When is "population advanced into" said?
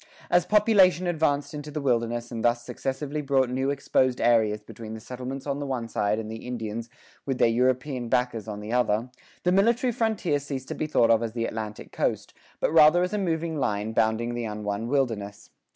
0.47-1.69